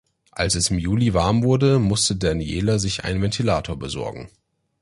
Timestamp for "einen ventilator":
3.03-3.77